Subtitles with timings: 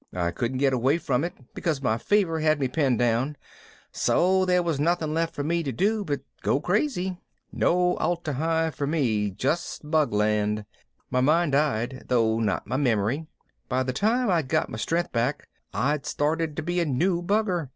[0.15, 3.37] I couldn't get away from it because my fever had me pinned down,
[3.91, 7.19] so there was nothing left for me to do but go crazy.
[7.51, 10.65] No Atla Hi for me, just Bug land.
[11.11, 13.27] My mind died, though not my memory.
[13.69, 17.69] By the time I'd got my strength back I'd started to be a new bugger.